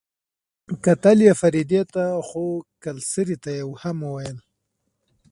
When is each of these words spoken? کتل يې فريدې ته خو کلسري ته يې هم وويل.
کتل 0.85 1.17
يې 1.27 1.33
فريدې 1.41 1.81
ته 1.93 2.03
خو 2.27 2.45
کلسري 2.83 3.35
ته 3.43 3.49
يې 3.57 3.63
هم 3.81 3.97
وويل. 4.05 4.37